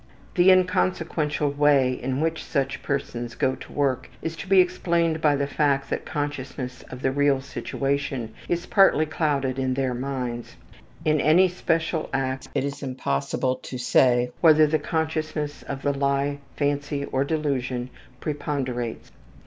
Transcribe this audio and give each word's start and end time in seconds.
The 0.33 0.49
inconsequential 0.49 1.51
way 1.51 1.93
in 1.93 2.21
which 2.21 2.43
such 2.43 2.81
persons 2.81 3.35
go 3.35 3.53
to 3.53 3.71
work 3.71 4.09
is 4.23 4.35
to 4.37 4.47
be 4.47 4.59
explained 4.59 5.21
by 5.21 5.35
the 5.35 5.45
fact 5.45 5.91
that 5.91 6.07
consciousness 6.07 6.81
of 6.89 7.03
the 7.03 7.11
real 7.11 7.39
situation 7.39 8.33
is 8.49 8.65
partly 8.65 9.05
clouded 9.05 9.59
in 9.59 9.75
their 9.75 9.93
minds. 9.93 10.55
In 11.05 11.21
any 11.21 11.47
special 11.47 12.09
act 12.13 12.47
it 12.55 12.63
is 12.63 12.81
impossible 12.81 13.57
to 13.57 13.77
say 13.77 14.31
whether 14.41 14.65
the 14.65 14.79
consciousness 14.79 15.61
of 15.61 15.83
the 15.83 15.93
lie, 15.93 16.39
fancy, 16.57 17.05
or 17.05 17.23
delusion 17.23 17.91
preponderates. 18.19 19.11